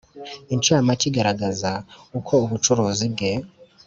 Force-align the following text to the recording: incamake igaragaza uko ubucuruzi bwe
incamake 0.53 1.05
igaragaza 1.09 1.71
uko 2.19 2.33
ubucuruzi 2.45 3.05
bwe 3.13 3.31